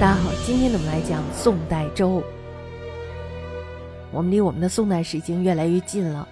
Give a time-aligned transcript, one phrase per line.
[0.00, 2.22] 大家好，今天呢我们来讲宋代周。
[4.10, 6.26] 我们离我们的宋代史已经越来越近了。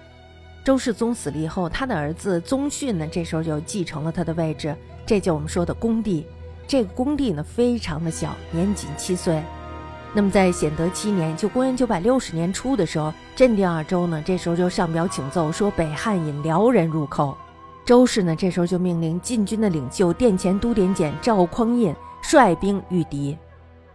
[0.65, 4.75] 周世宗死了以后，他的儿子宗训呢，这时候就继承了他的位置，
[5.05, 6.25] 这就我们说的恭帝。
[6.67, 9.39] 这个恭帝呢，非常的小，年仅七岁。
[10.15, 17.37] 那么在显德七年，就公元九百六十年初的时候，镇定二州呢，这时候就上表请奏说北汉引辽人入寇。
[17.85, 23.37] 周氏呢，这时候就命令禁军的领袖殿前都点检赵匡胤率兵御敌。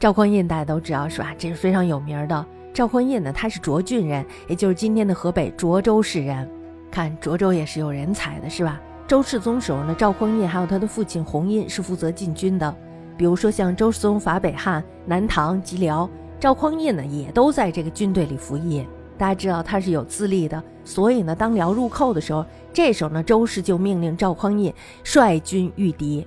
[0.05, 1.35] 赵匡胤大家都知道是吧？
[1.39, 2.47] 这是非常有名的。
[2.75, 6.47] 赵匡胤呢，他是涿郡人，也就是今天的河北涿州市人。
[6.91, 8.79] 看涿州也是有人才的，是吧？
[9.09, 12.77] 周世宗时候呢，赵匡胤还有他的父亲弘殷是负责禁军的。
[13.17, 16.07] 比如说像周世宗伐北汉、南唐及辽，
[16.39, 18.87] 赵匡胤呢也都在这个军队里服役。
[19.17, 22.45] 大家知道他是有资历的，所以呢，当辽入寇的时候，
[22.75, 24.71] 这时候呢，周氏就命令赵匡胤
[25.03, 26.27] 率军御敌。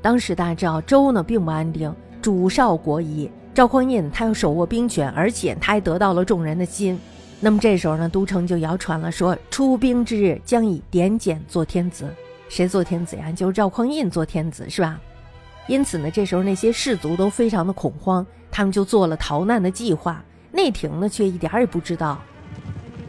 [0.00, 1.94] 当时大家知道周呢并不安定。
[2.24, 6.98] 主少国疑，赵匡胤他又手握兵权，而且他还得到了众人的心。
[7.38, 12.08] 那么这时候呢，都城就谣传了，说出兵之日将以点检做天子。
[12.48, 13.30] 谁做天子呀？
[13.30, 14.98] 就是赵匡胤做天子，是吧？
[15.66, 20.24] 因此呢，这时候那些士族都非常的恐慌，他们就做了逃难的计划。
[20.50, 22.18] 内廷呢，却一点也不知道。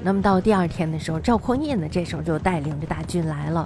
[0.04, 3.66] 那么到第二天的时候，赵匡胤呢，这时候就带领着大军来了。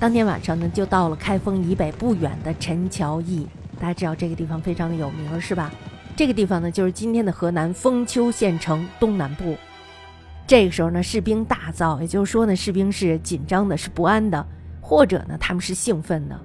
[0.00, 3.46] 当天晚上呢，就到了开封以北不远的陈桥驿。
[3.78, 5.70] 大家知道这个地方非常的有名，是吧？
[6.16, 9.56] 这个地方呢，就是今天的河南封丘县城东南部。
[10.46, 14.46] 这个时候呢，士兵大噪，也就是说呢，士兵是紧张的，是不安的，
[14.80, 16.40] 或者呢，他们是兴奋的。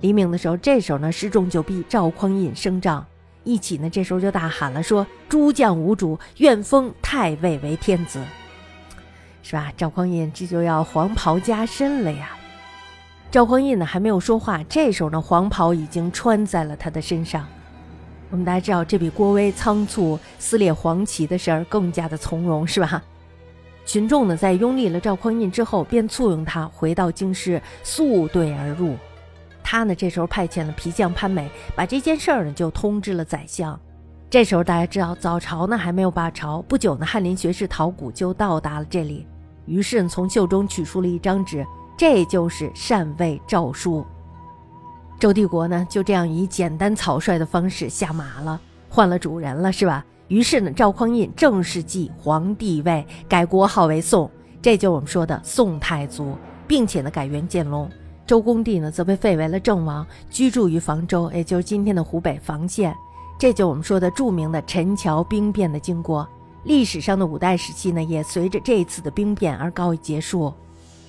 [0.00, 3.04] 黎明的时候，这时候呢，失众就逼赵匡胤升帐，
[3.44, 8.22] 一起呢，这时候就大喊了，说：“诸将无主，愿封太尉为天子。”
[9.42, 9.72] 是吧？
[9.76, 12.30] 赵匡胤这就要黄袍加身了呀。
[13.32, 17.46] 赵匡胤呢还没有说话，这时候呢黄袍已经穿在了他的身上。
[18.28, 23.02] 我们大家知道，这比郭威仓促撕裂黄旗的事儿更加的从容，是吧？
[23.86, 28.96] 群众呢在拥立了赵匡胤之后，便簇拥他回到京师，速队而入。
[29.62, 33.80] 他呢这时候派遣了皮匠潘美，把这件事儿呢就通知了宰相。
[34.28, 39.26] 这时候大家知道，早朝呢还没有罢朝，不久呢翰林学士陶谷就到达了这里，
[39.64, 41.66] 于是从袖中取出了一张纸。
[41.96, 44.04] 这就是禅位诏书。
[45.18, 50.04] 周帝国呢，就这样以简单草率的方式下马了，换了主人了，是吧？
[50.28, 54.28] 于是呢，赵匡胤正式继皇帝位，改国号为宋，
[54.60, 56.36] 这就我们说的宋太祖，
[56.66, 57.88] 并且呢，改元建隆。
[58.26, 62.94] 周恭帝呢，则被废为了郑王，居住于房州，也就是今天的湖北房县。
[63.38, 66.26] 这就我们说的著名的陈桥兵变的经过。
[66.64, 70.52] 历史上的五代时期呢，也随着这一次的兵变而告以结束。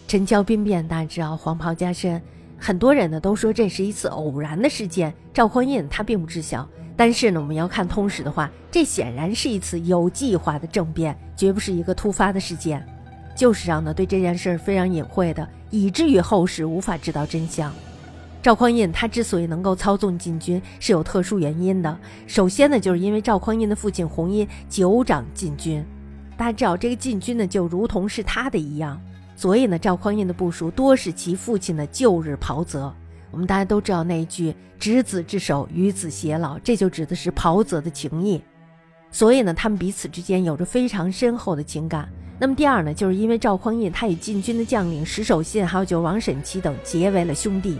[0.07, 2.21] 陈桥兵变，大家知道黄袍加身，
[2.57, 5.11] 很多人呢都说这是一次偶然的事件。
[5.33, 12.85] 赵匡胤他并不知晓，但是呢，我们要看通史的话，这显然是一次有计划的政变，绝不是一个突发的事件。
[13.35, 17.73] 旧史上呢对这件事非常隐晦的，以至于后世无法知道真相。
[18.43, 21.97] 赵匡胤他之所以能够操纵禁军，是有特殊原因的。
[22.27, 25.83] 首先呢，就是因为赵匡胤的父亲弘殷久掌禁军，
[26.37, 29.01] 大家知道这个禁军呢就如同是他的一样。
[29.35, 32.93] 所以呢，赵匡胤的部署多是其父亲的旧日袍泽。
[33.31, 38.41] 我们大家都知道那一句“执子之手，与子偕老”，这就指的是袍泽的情谊。
[39.11, 42.07] 所以呢，他们彼此之间有着非常深厚的情感。
[42.39, 47.77] 那么第二呢，就是因为赵匡胤他与禁军的将领石守信还有就王审琦等结为了兄弟，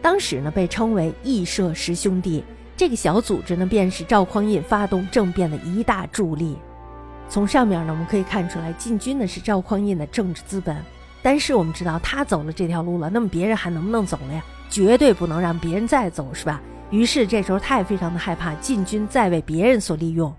[0.00, 2.42] 当时呢被称为义社十兄弟。
[2.76, 6.56] 这个小组织呢，便是赵匡胤发动政变的一大助力。
[7.32, 10.76] 从上面呢，我们可以看出来，禁军呢是赵匡胤的政治资本。
[11.22, 14.44] 但是我们知道他走了这条路了，那么别人还能不能走了呀？
[14.68, 16.60] 绝对不能让别人再走，是吧？
[16.90, 20.30] 于是这时候他也非常的害怕禁军再为别人所利用。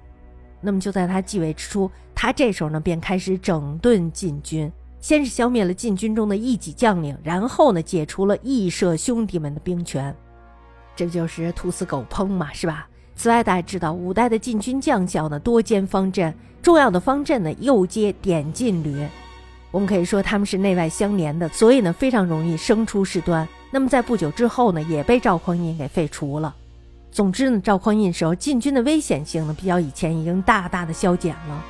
[0.61, 10.15] 那么就在他继位之初，他这时候呢便开始整顿禁军，先是消灭了禁军中的一己将领，然后呢解除了义社兄弟们的兵权，
[10.95, 12.87] 这就是兔死狗烹嘛，是吧？
[13.15, 19.07] 此外，大家知道五代的禁军将校呢多兼方阵，重要的方阵呢又接点禁旅，
[19.71, 23.47] 我们可以说他们是内外相连的，所以呢非常容易生出事端。
[23.71, 26.53] 那么在不久之后呢，也被赵匡胤给废除了。
[27.11, 31.63] 总之呢，赵匡胤时候禁军的危险性呢，比较以前已经大大的消减了，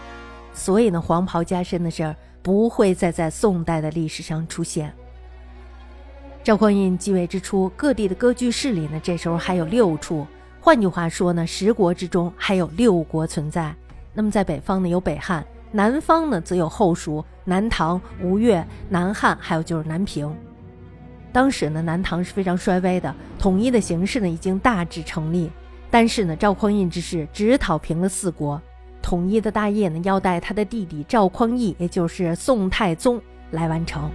[0.54, 4.92] 所以呢黄袍加身的事儿不会再在宋代的历史上出现。
[6.44, 10.26] 赵匡胤继位之初，各地的割据势力呢，这时候还有六处。
[10.66, 13.76] 换句话说呢，十国之中还有六国存在。
[14.14, 20.34] 那么在北方呢有北汉，南方呢则有后蜀、南唐、吴越、南汉，还有就是南平。
[21.34, 25.52] 当时呢南唐是非常衰微的，统一的形式呢已经大致成立。
[25.92, 28.62] 但是呢，赵匡胤之事只讨平了四国，
[29.02, 33.22] 统一的大业呢要带他的弟弟赵匡义，也就是宋太宗
[33.52, 34.10] 来完成。